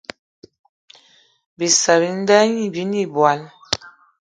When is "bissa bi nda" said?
1.57-2.39